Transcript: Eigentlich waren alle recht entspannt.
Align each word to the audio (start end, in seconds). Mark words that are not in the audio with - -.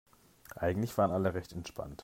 Eigentlich 0.55 0.97
waren 0.97 1.11
alle 1.11 1.35
recht 1.35 1.53
entspannt. 1.53 1.99